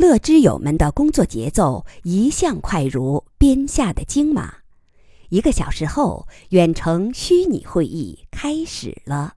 [0.00, 4.54] 乐之友们的工作节奏一向快如鞭下的精马。
[5.28, 9.34] 一个小时后，远程虚拟会议开始了。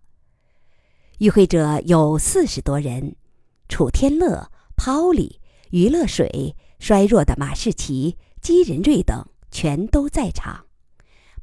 [1.18, 3.18] 与会者有四十多人，
[3.68, 5.42] 楚天乐、抛里、
[5.72, 9.22] 余乐水、衰弱的马士奇、姬仁瑞等
[9.52, 10.68] 全都在场。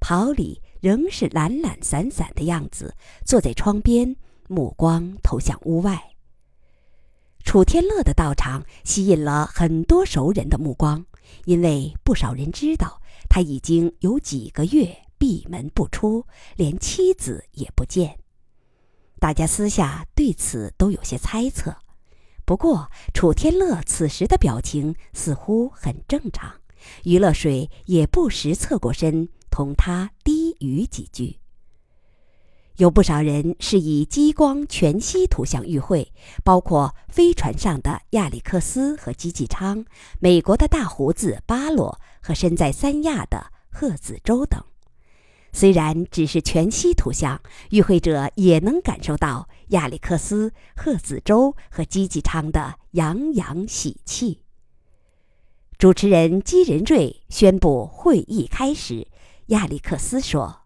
[0.00, 2.94] 抛里仍是懒懒散散的样子，
[3.26, 4.16] 坐在窗边，
[4.48, 6.12] 目光投向屋外。
[7.44, 11.04] 楚天乐的到场吸引了很多熟人的目光，
[11.46, 16.24] 因为不少人知道他已经有几个月闭门不出，
[16.56, 18.18] 连妻子也不见。
[19.18, 21.76] 大家私下对此都有些猜测，
[22.44, 26.54] 不过楚天乐此时的表情似乎很正常，
[27.02, 31.39] 于乐水也不时侧过身同他低语几句。
[32.80, 39.84] 有不少人是以激光全息图像与会，包括飞船上的亚历克斯和基纪昌，
[40.18, 44.64] 美国的大胡子巴洛和身在三亚的贺子洲等。
[45.52, 54.40] 虽然只是全息图像，与会者也能感受到亚历克斯、贺子洲和基纪昌的洋洋喜气。
[55.76, 59.06] 主持人基仁瑞宣布会议开始。
[59.48, 60.60] 亚历克斯说：“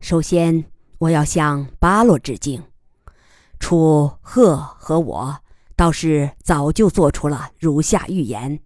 [0.00, 0.64] 首先。”
[0.98, 2.62] 我要向巴洛致敬，
[3.58, 5.36] 楚赫和我
[5.76, 8.60] 倒是早就做出了如下预言：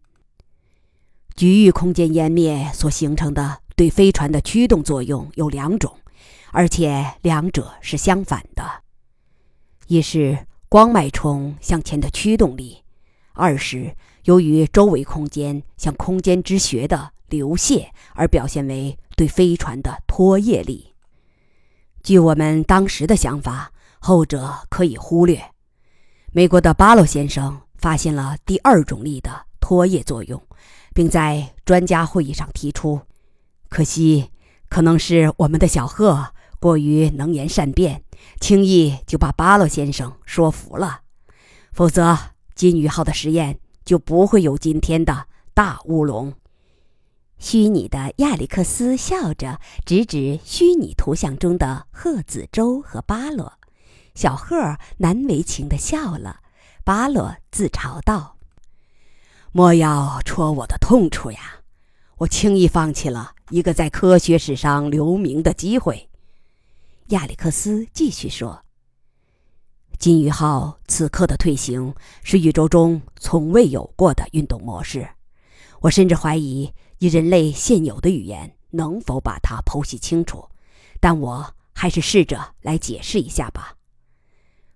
[1.34, 5.96] 局域空间湮灭所形成的对飞船的驱动作用有两种，
[6.52, 8.82] 而且两者是相反的：
[9.86, 12.84] 一是光脉冲向前的驱动力，
[13.32, 20.87] 二是由于周围空间向空间之穴的流泻而表现为对飞船的拖曳力。
[22.02, 25.42] 据我们当时的想法，后者可以忽略。
[26.32, 30.40] 美国的巴洛先生发现了第二种力的拖曳作用，
[30.94, 33.00] 并在专家会议上提出。
[33.68, 34.30] 可惜，
[34.68, 38.02] 可能是我们的小贺过于能言善辩，
[38.40, 41.00] 轻易就把巴洛先生说服了。
[41.72, 42.16] 否则，
[42.54, 46.32] 金鱼号的实验就不会有今天的大乌龙。
[47.38, 53.52] 虚拟的亚历克斯笑着指指虚拟图像中的贺子洲和巴洛，
[54.14, 56.40] 小贺难为情地笑了。
[56.84, 58.36] 巴洛自嘲道
[59.52, 61.60] ：“莫要戳我的痛处呀！
[62.16, 66.08] 我轻易放弃了一个在科学史上留名的机会。”
[67.10, 68.64] 亚历克斯继续说
[69.96, 71.94] ：“金鱼号此刻的退行
[72.24, 75.08] 是宇宙中从未有过的运动模式，
[75.82, 80.48] 我甚至怀疑。”以人类现有的语言，能否把它剖析清楚？
[81.00, 83.74] 但我还是试着来解释一下吧。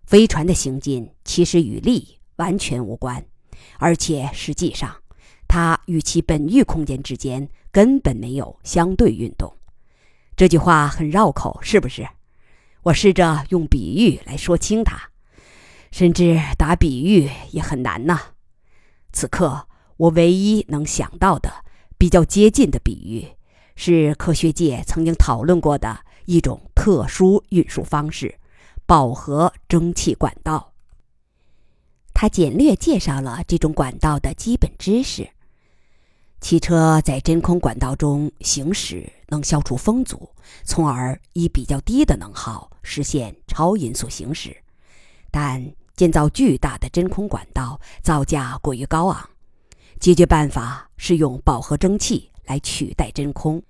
[0.05, 3.25] 飞船的行进其实与力完全无关，
[3.78, 4.94] 而且实际上，
[5.49, 9.53] 它与其本域空间之间根本没有相对运动。
[10.37, 12.09] 这句话很绕口，是不是？
[12.84, 15.10] 我试着用比喻来说清它，
[15.91, 18.21] 甚至打比喻也很难呐。
[19.12, 19.66] 此刻，
[19.97, 21.65] 我唯一能想到的。
[22.02, 23.28] 比较接近的比喻，
[23.76, 28.40] 是科学界曾经讨论过的一种特殊运输方式——
[28.86, 30.72] 饱和蒸汽管道。
[32.12, 35.30] 他简略介绍了这种管道的基本知识：
[36.41, 40.28] 汽车在真空管道中行驶，能消除风阻，
[40.64, 44.56] 从而以比较低的能耗实现超音速行驶。
[45.30, 45.64] 但
[45.94, 49.28] 建造巨大的真空管道造价过于高昂。
[50.02, 53.62] 解决办法是用饱和蒸汽来取代真空，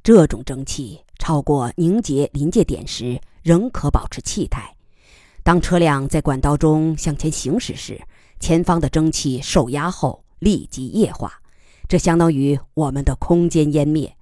[0.00, 4.72] 这种蒸汽超过凝结临界点时仍可保持气态。
[5.42, 8.00] 当车辆在管道中向前行驶时，
[8.38, 11.32] 前方的蒸汽受压后立即液化，
[11.88, 14.16] 这相当于我们的空间湮灭。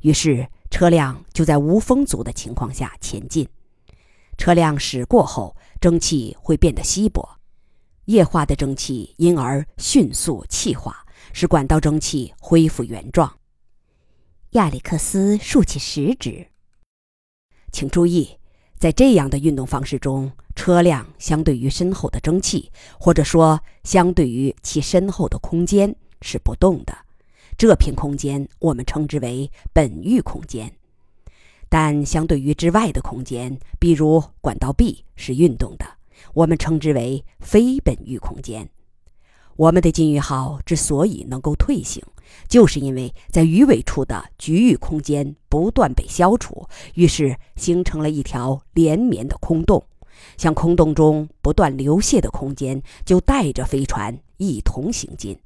[0.00, 3.46] 于是车辆就在无风阻的情况下前进。
[4.38, 7.37] 车辆驶过后，蒸汽会变得稀薄。
[8.08, 13.30] 液化的蒸汽因而迅速气化，使管道蒸汽恢复原状。
[14.52, 16.46] 亚历克斯竖起食指，
[17.70, 18.30] 请注意，
[18.78, 26.96] 在这样的运动方式中，车辆相对于身后的蒸汽，或者说相对于其身后的空间是不动的。
[27.58, 30.74] 这片空间我们称之为本域空间，
[31.68, 35.97] 但相对于之外的空间，比如管道壁，是运动的。
[36.34, 38.68] 我们称之为非本域空间。
[39.56, 42.00] 我们的金鱼号之所以能够退行，
[42.48, 49.84] 就是因为在鱼尾处的局域空间不断被消除，于是形成了一条连绵的空洞。
[50.36, 55.36] 像空洞中不断流泻的空间，就带着飞船一同行进。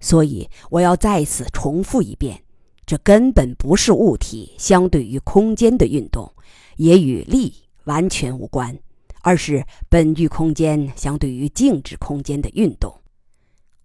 [0.00, 2.42] 所以我要再次重复一遍：
[2.86, 6.32] 这根本不是物体相对于空间的运动，
[6.76, 7.52] 也与力
[7.84, 8.78] 完全无关，
[9.22, 13.00] 而是本域空间相对于静止空间的运动。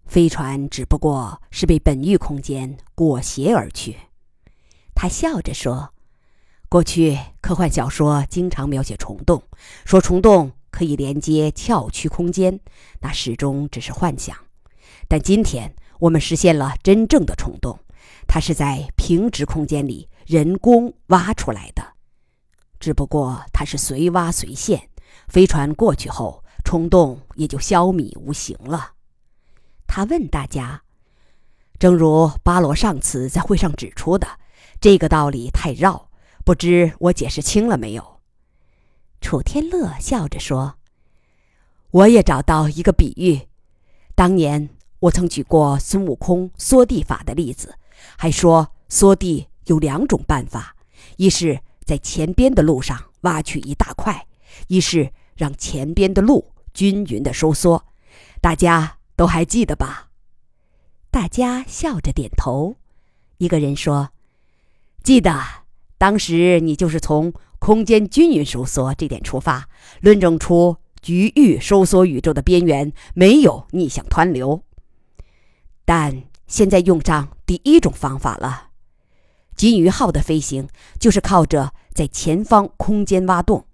[0.06, 3.96] 飞船只不过是被本域空间裹挟而去。
[4.94, 5.94] 他笑着说
[6.68, 9.42] ：“过去科幻小说经常描写虫洞，
[9.84, 12.60] 说虫洞可以连接鞘区空间，
[13.00, 14.36] 那始终只是幻想。
[15.08, 17.78] 但今天我们实现了真正的虫洞，
[18.26, 21.82] 它是在平直空间里人工挖出来的，
[22.78, 24.88] 只不过它是随挖随现，
[25.28, 28.92] 飞船过去后，虫洞也就消弭无形了。”
[29.86, 30.82] 他问大家
[31.78, 34.26] ：“正如巴罗上次在会上指出的。”
[34.80, 36.10] 这个道理太绕，
[36.44, 38.20] 不知我解释清了没有？
[39.20, 40.74] 楚天乐笑着说
[41.90, 43.48] ：“我也找到一个比喻。
[44.14, 44.68] 当年
[44.98, 47.74] 我曾举过孙悟空缩地法的例子，
[48.18, 50.76] 还说缩地有两种办法：
[51.16, 54.26] 一是在前边的路上挖去一大块，
[54.68, 57.86] 一是让前边的路均匀的收缩。
[58.40, 60.10] 大家都还记得吧？”
[61.10, 62.76] 大家笑着点头。
[63.38, 64.10] 一个人说。
[65.02, 65.38] 记得
[65.98, 69.68] 当时你就是从空间均匀收缩这点出发，
[70.00, 74.62] 论证出局域收缩宇宙的边缘没有逆向湍流。
[75.84, 78.70] 但现在用上第一种方法了，
[79.54, 80.68] 金鱼号的飞行
[80.98, 83.66] 就是靠着在前方空间挖洞，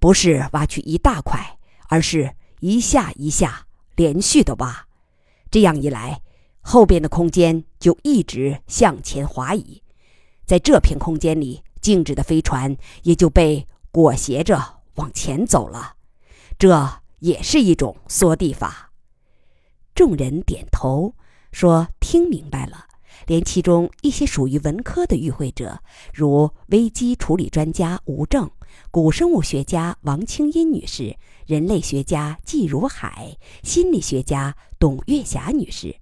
[0.00, 1.58] 不是挖去一大块，
[1.88, 4.86] 而是一下一下连续的挖。
[5.50, 6.22] 这样一来，
[6.62, 9.82] 后边的空间就一直向前滑移。
[10.46, 15.94] 在这片空间里，静止的飞船也就被裹挟着往前走了，
[16.58, 18.90] 这也是一种缩地法。
[19.94, 21.14] 众人点头
[21.52, 22.86] 说：“听明白了。”
[23.26, 25.82] 连其中一些属于文科的与会者，
[26.12, 28.50] 如危机处理专家吴正、
[28.90, 35.96] 古生物学家王清音女士、人类学家季如海、心理学家董月霞女士，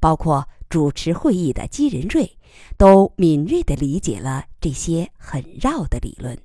[0.00, 2.36] 包括主持会议的姬仁瑞。
[2.76, 6.36] 都敏锐地理解了这些很绕的理论，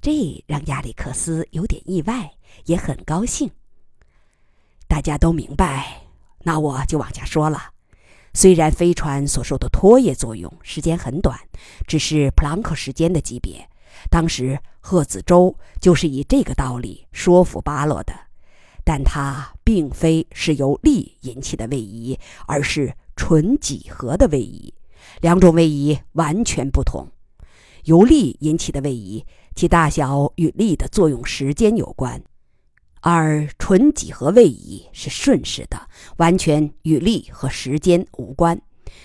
[0.00, 2.32] 这让亚历克斯有点意外，
[2.64, 3.50] 也很高兴。
[4.88, 6.04] 大家都明白，
[6.44, 7.70] 那我就往下说了。
[8.32, 11.38] 虽然飞船所受的拖曳作用时间很短，
[11.86, 13.68] 只是普朗克时间的级别，
[14.10, 18.12] 当时贺子舟就是以这个道理说服巴洛的，
[18.84, 24.72] 但它并非是由力引起的位移，而是纯几何的位移。
[25.20, 27.08] 两种位移完全不同，
[27.84, 29.24] 由力引起的位移，
[29.54, 32.20] 其大小与力的作用时间有关；
[33.00, 35.88] 而纯几何位移是瞬时的，
[36.18, 38.60] 完全与力和时间无关。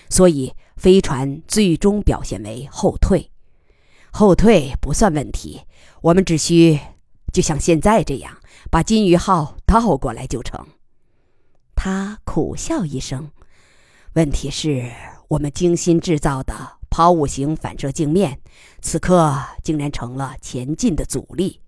[0.08, 3.31] 所以飞船最终表现为后退。
[4.12, 5.62] 后退不算问题，
[6.02, 6.78] 我们只需
[7.32, 8.36] 就像现在这样，
[8.70, 10.64] 把金鱼号倒过来就成。
[11.74, 13.30] 他苦笑一声，
[14.14, 14.92] 问题是。
[15.28, 16.52] 我们精心制造的
[16.90, 18.38] 抛物型反射镜面，
[18.82, 21.58] 此刻竟然成了前进的阻力。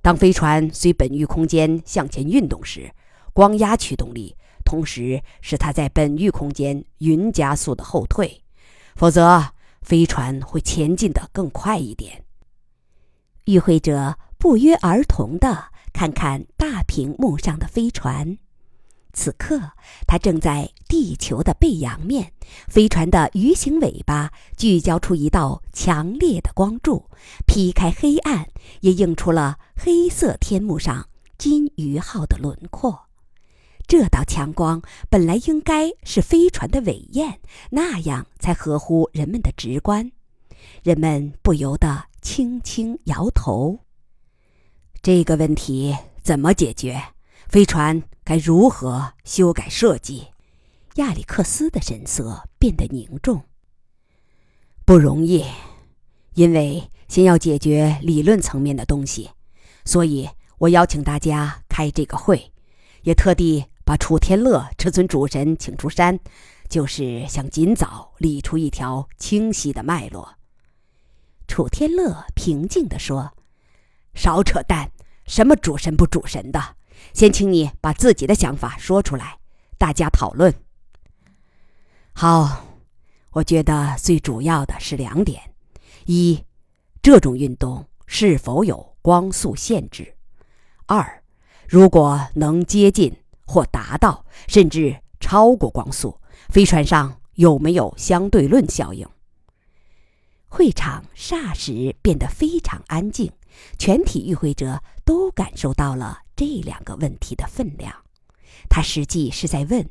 [0.00, 2.92] 当飞船随本域空间向前运动时，
[3.32, 8.44] 光压驱动力同时使它在本域空间匀加速的后退，
[8.94, 9.46] 否则
[9.82, 12.24] 飞船会前进的更快一点。
[13.44, 18.38] 与会者不约而同地看看大屏幕上的飞船。
[19.12, 19.72] 此刻，
[20.06, 22.32] 它正在地球的背阳面，
[22.66, 27.10] 飞船的鱼形尾巴聚焦出一道强烈的光柱，
[27.46, 28.48] 劈开黑暗，
[28.80, 33.08] 也映出了黑色天幕上金鱼号的轮廓。
[33.92, 34.80] 这道强光
[35.10, 40.10] 本来应该是飞船的尾焰，那样才合乎人们的直观。
[40.82, 43.80] 人们不由得轻轻摇头。
[45.02, 46.98] 这个问题怎么解决？
[47.50, 48.02] 飞船？
[48.24, 50.28] 该如何修改设计？
[50.94, 53.42] 亚历克斯的神色变得凝重。
[54.86, 55.44] 不容易，
[56.32, 59.28] 因为先要解决理论层面的东西，
[59.84, 62.50] 所以我邀请大家开这个会，
[63.02, 66.18] 也特地把楚天乐这尊主神请出山，
[66.68, 70.34] 就是想尽早理出一条清晰的脉络。
[71.46, 73.32] 楚天乐平静地说
[74.14, 74.90] ：“少扯淡，
[75.26, 76.76] 什么主神不主神的。”
[77.12, 79.38] 先请你把自己的想法说出来，
[79.76, 80.54] 大家讨论。
[82.12, 82.64] 好，
[83.32, 85.42] 我觉得最主要的是两点：
[86.06, 86.44] 一，
[87.02, 90.04] 这种运动是否有光速限制；
[90.86, 91.22] 二，
[91.66, 93.16] 如果能接近
[93.52, 96.18] 或达到，甚至超过光速，
[96.48, 99.06] 飞船上有没有相对论效应？
[100.48, 103.30] 会场霎时变得非常安静，
[103.78, 107.94] 全体与会者都感受到了这两个问题的分量。
[108.70, 109.86] 他实际是在问：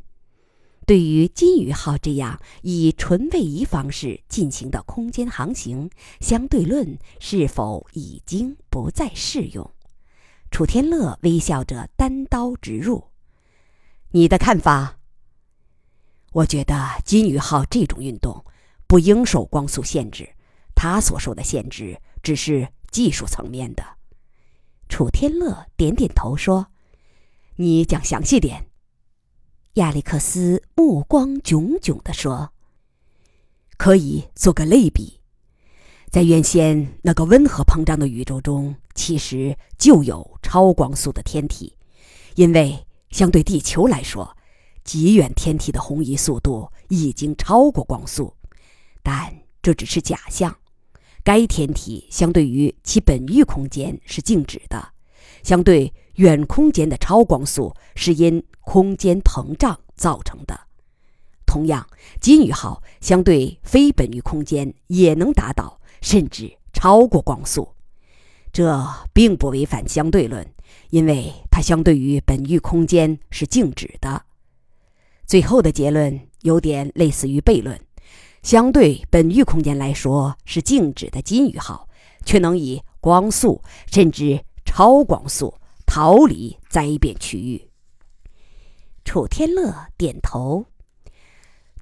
[0.88, 5.88] 对于金鱼号这样以纯位移方式进行的空间航行，
[6.20, 9.70] 相对论是否已经不再适用？
[10.50, 13.04] 楚天乐微笑着单刀直入
[14.12, 14.98] ：“你的看法？”
[16.34, 18.46] 我觉得金鱼号这种运动
[18.88, 20.30] 不应受光速限制。
[20.74, 23.84] 他所受的限制只是技术层面的。
[24.90, 26.68] 楚天乐点点头说
[27.58, 28.68] ：“你讲详细点。”
[29.76, 32.52] 亚历克斯目光炯炯地说
[33.78, 35.20] ：“可以做个类比，
[36.10, 41.78] 在原先那个温和膨胀的宇宙中，其实就有超光速的天体，
[42.36, 44.36] 因为相对地球来说，
[44.84, 48.34] 极远天体的红移速度已经超过光速，
[49.04, 50.58] 但这只是假象。”
[51.24, 54.94] 该天体相对于其本域空间是静止的，
[55.44, 60.62] 相对远空间的超光速是因空间膨胀造成的。
[61.46, 61.86] 同样，
[62.20, 67.76] 金鱼号相对非本域空间也能达到甚至超过光速，
[68.52, 70.46] 这并不违反相对论，
[70.90, 74.24] 因为它相对于本域空间是静止的。
[75.26, 77.80] 最后的结论有点类似于悖论。
[78.44, 81.88] 相对本域空间来说是静止的金鱼号，
[82.26, 85.54] 却能以光速甚至超光速
[85.86, 87.70] 逃离灾变区域。
[89.06, 90.66] 楚天乐点头，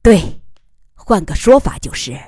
[0.03, 0.41] 对，
[0.93, 2.19] 换个说法就是，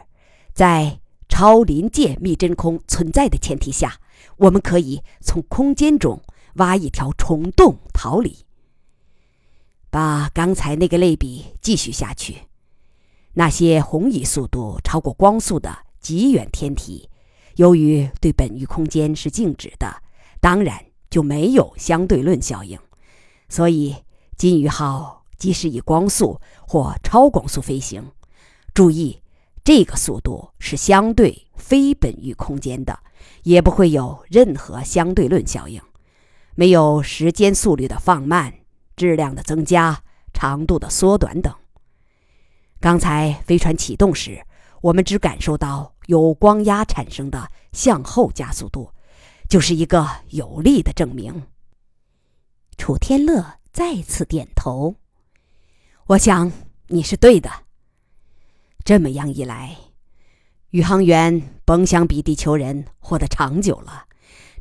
[0.53, 3.99] 在超临界密真空存在的前提下，
[4.37, 6.21] 我们可以从空间中
[6.55, 8.45] 挖一条虫洞逃离。
[9.89, 12.47] 把刚才那个类比继续下去。
[13.33, 17.09] 那些红移速度超过光速的极远天体，
[17.55, 20.01] 由于对本域空间是静止的，
[20.41, 22.77] 当然就没有相对论效应。
[23.47, 23.95] 所以，
[24.37, 28.11] 金鱼号即使以光速或超光速飞行，
[28.73, 29.20] 注意，
[29.63, 32.99] 这个速度是相对非本域空间的，
[33.43, 35.81] 也不会有任何相对论效应，
[36.55, 38.53] 没有时间速率的放慢、
[38.95, 40.03] 质量的增加、
[40.33, 41.53] 长度的缩短等。
[42.79, 44.43] 刚才飞船启动时，
[44.81, 48.91] 我们只感受到由光压产生的向后加速度，
[49.47, 51.43] 就是一个有力的证明。
[52.77, 54.95] 楚天乐再次点头，
[56.07, 56.51] 我想
[56.87, 57.51] 你是对的。
[58.83, 59.77] 这么样一来，
[60.69, 64.05] 宇航员甭想比地球人活得长久了，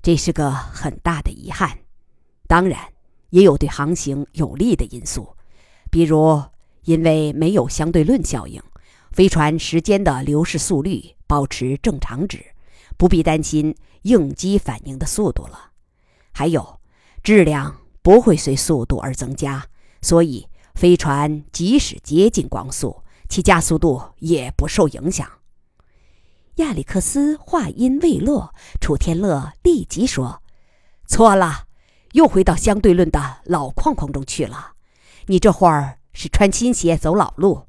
[0.03, 1.79] 这是个很大的遗憾。
[2.47, 2.79] 当然，
[3.31, 5.37] 也有对航行有利的因素，
[5.91, 6.43] 比如。
[6.85, 8.61] 因为没有相对论效应，
[9.13, 12.43] 飞船时间的流逝速率保持正常值，
[12.97, 15.73] 不必担心应激反应的速度了。
[16.33, 16.81] 还有，
[17.23, 19.63] 质量不会随速度而增加，
[20.01, 25.27] 所以飞船即使接近光速，其加速度也不受影响。
[26.57, 30.43] 亚历克斯话音未落，楚天乐立即说
[31.09, 31.65] ：“错了，
[32.13, 34.73] 又回到相对论的老框框中去了。
[35.29, 37.69] 你这会儿。”是穿新鞋走老路，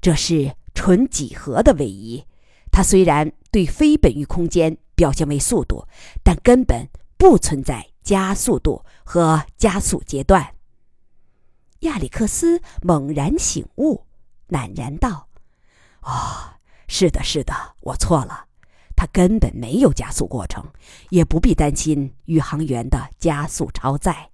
[0.00, 2.24] 这是纯几何的位移。
[2.70, 5.88] 它虽然对非本域空间表现为速度，
[6.22, 6.88] 但根本
[7.18, 10.54] 不存在加速度和加速阶段。
[11.80, 14.05] 亚历克斯猛然醒悟，
[14.48, 15.28] 赧然道
[16.02, 16.54] ：“哦，
[16.88, 18.46] 是的，是的，我错了。
[18.94, 20.64] 它根本没有加速过程，
[21.10, 24.30] 也不必担心宇航员的加速超载。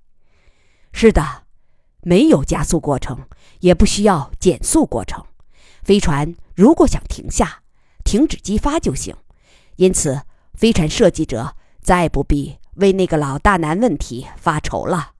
[0.93, 1.43] 是的。”
[2.05, 3.29] 没有加速过程，
[3.61, 5.25] 也不需要减速过程。
[5.85, 7.63] 飞船如果想停下，
[8.03, 9.15] 停止激发就行。
[9.77, 15.13] 因此，飞船设计者再不必为那个老大难问题发愁了。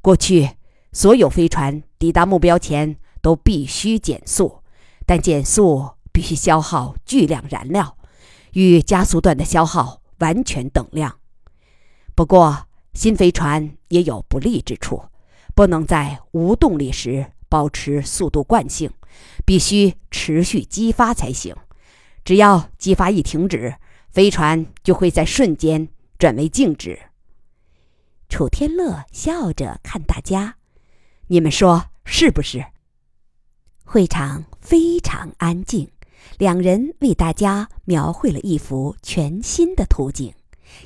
[0.00, 0.52] 过去，
[0.90, 4.62] 所有飞船抵达目标前都必须减速，
[5.04, 7.98] 但减速必须消耗巨量燃料，
[8.52, 11.18] 与加速段的消耗完全等量。
[12.14, 15.06] 不过，新飞船也有不利之处。
[15.56, 18.92] 不能在无动力时保持速度惯性，
[19.44, 21.56] 必须持续激发才行。
[22.24, 23.74] 只要激发一停止，
[24.08, 26.96] 飞船就会在瞬间转为静止。
[28.28, 30.58] 楚天乐笑着看大家
[31.26, 32.66] ：“你们说是不是？”
[33.88, 35.88] 会场非常安静，
[36.38, 40.34] 两人为大家描绘了一幅全新的图景。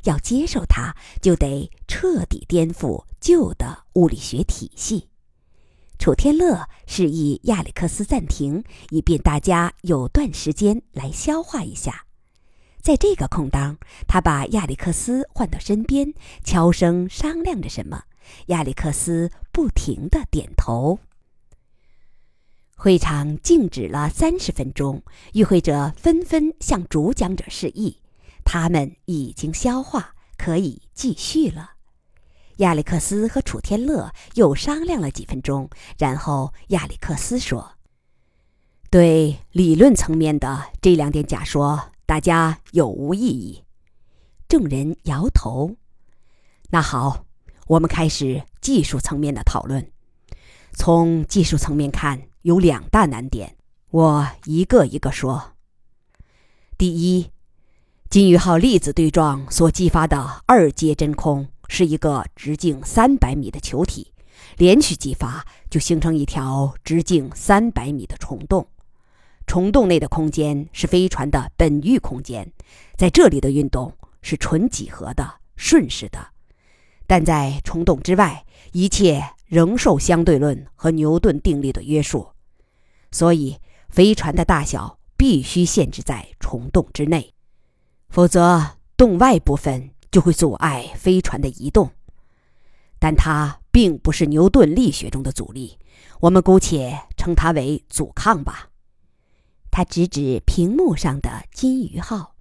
[0.05, 5.09] 要接受它，就得彻底颠覆旧的物理学体系。
[5.99, 12.05] 楚天乐示意亚历克斯暂停，以便大家有段时间来消化一下。
[12.83, 16.13] 在这个空当，他把亚历克斯唤到身边，
[16.45, 18.05] 悄声商量着什么。
[18.47, 20.99] 亚历克斯不停的点头。
[22.83, 25.03] 会场静止了三十分钟，
[25.35, 27.99] 与会者纷纷向主讲者示意，
[28.43, 31.73] 他们已经消化，可以继续了。
[32.57, 35.69] 亚历克斯和楚天乐又商量了几分钟，
[35.99, 37.73] 然后亚历克斯说
[38.89, 43.63] ：“对理论层面的这两点假说，大家有无异议？”
[44.49, 45.77] 众人摇头。
[46.71, 47.27] 那好，
[47.67, 49.93] 我们开始技术层面的讨论。
[50.73, 53.57] 从技术层面看，有两大难点，
[53.91, 55.53] 我一个一个说。
[56.79, 57.31] 第一，
[58.09, 61.49] 金鱼号粒子对撞所激发的二阶真空。
[61.73, 64.13] 是一个直径三百米的球体，
[64.57, 68.67] 连续激发就形成一条直径三百米的虫洞。
[69.47, 72.53] 虫洞内的空间是飞船的本域空间，
[72.97, 76.19] 在这里的运动是纯几何的、顺势的。
[77.07, 82.31] 但在虫洞之外，一切仍受相对论和牛顿定律的约束，
[83.11, 83.59] 所以
[83.91, 87.35] 飞船的大小必须限制在虫洞之内，
[88.09, 89.91] 否则洞外部分。
[90.13, 91.89] 就会阻碍飞船的移动，
[92.99, 95.79] 但它并不是牛顿力学中的阻力，
[96.19, 98.71] 我们姑且称它为阻抗吧。
[99.71, 102.35] 他指指屏幕上的金鱼号。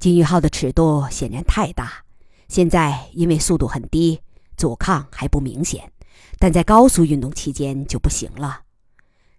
[0.00, 2.04] 金鱼号的尺度显然太大，
[2.48, 4.20] 现在因为速度很低，
[4.60, 5.90] 阻抗还不明显，
[6.38, 8.60] 但在高速运动期间就不行了。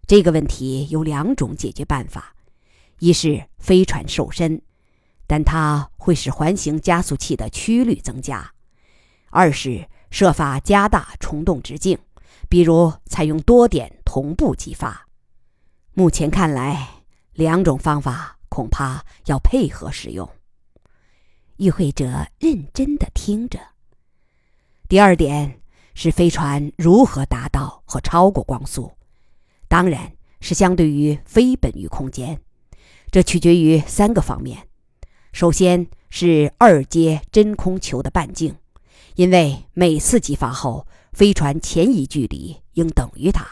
[0.07, 2.33] 这个问题有两种解决办法：
[2.97, 4.59] 一是飞船瘦身。
[5.27, 8.51] 但它会使环形加速器的曲率增加。
[9.29, 11.97] 二是设法加大虫洞直径，
[12.49, 15.07] 比如采用多点同步激发。
[15.93, 20.29] 目前看来，两种方法恐怕要配合使用。
[21.55, 23.70] 与会者认真的听着。
[24.91, 25.61] 第二点
[25.93, 28.91] 是飞船如何达到和超过光速，
[29.69, 32.37] 当然是相对于非本域空间，
[33.09, 34.67] 这取决于三个方面。
[35.31, 38.53] 首先是二阶真空球的半径，
[39.15, 43.47] 因为每次激发后，飞船前移距离应等于它。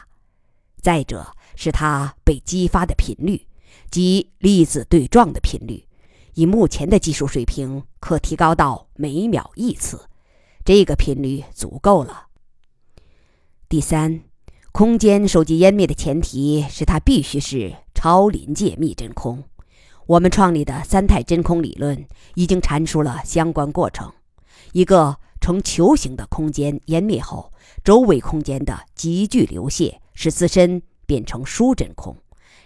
[0.81, 1.25] 再者
[1.55, 3.47] 是它被激发的频率，
[3.89, 5.87] 即粒子对撞的频率，
[6.33, 10.08] 以目前的技术水平，可提高到每秒一次。
[10.69, 12.27] 这个频率足够了。
[13.67, 14.21] 第三，
[14.71, 19.45] 空间收集湮灭的前提是它必须是超临界密真空。
[20.05, 22.05] 我们创立的三态真空理论
[22.35, 24.13] 已经阐述了相关过程：
[24.73, 27.51] 一个呈球形的空间湮灭后，
[27.83, 32.13] 周围空间的急剧流泻使自身变成疏真空；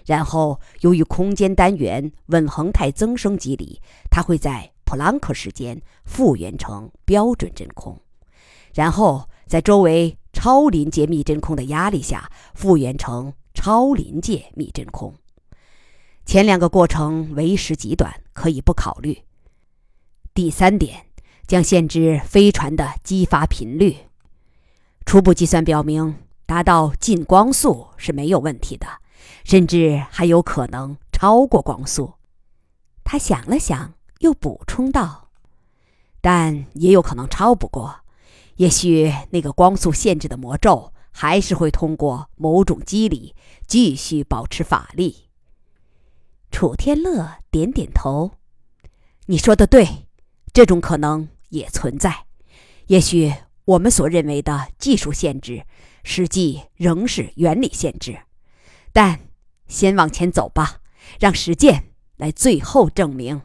[0.06, 3.80] 然后由于空间单元稳恒态增生机理，
[4.12, 7.96] 它会在普朗克时间复原成标准真空；
[8.74, 15.13] 然后在周围超临界密真空的压力下复原成超临界密真空。
[16.26, 19.24] 前两个过程为时极短，可以不考虑。
[20.34, 21.06] 第三点，
[21.46, 23.98] 将限制飞船的激发频率。
[25.06, 26.15] 初步计算表明，
[26.46, 28.88] 达到近光速是没有问题的，
[29.43, 32.13] 甚至还有可能超过光速。
[33.04, 33.93] 他想了想，
[34.24, 35.30] 又补充道
[36.22, 38.04] ：“但也有可能超不过。
[38.56, 43.36] 也许那个光速限制的魔咒还是会通过某种机理
[43.68, 45.28] 继续保持法力。”
[46.52, 48.32] 楚天乐点点头
[49.28, 50.08] ：“你说的对，
[50.54, 52.26] 这种可能也存在。
[52.88, 53.34] 也许
[53.66, 55.66] 我们所认为的技术限制，
[56.06, 58.20] 实际仍是原理限制。
[58.94, 59.20] 但
[59.68, 60.80] 先往前走吧，
[61.20, 63.42] 让实践来最后证明。”